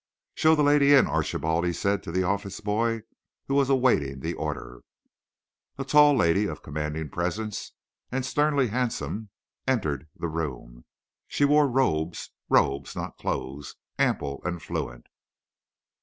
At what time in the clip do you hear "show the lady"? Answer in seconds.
0.33-0.95